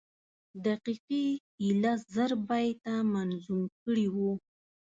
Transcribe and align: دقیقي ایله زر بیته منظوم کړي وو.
دقیقي 0.65 1.25
ایله 1.63 1.93
زر 2.13 2.31
بیته 2.47 2.95
منظوم 3.13 3.61
کړي 3.81 4.07
وو. 4.15 4.31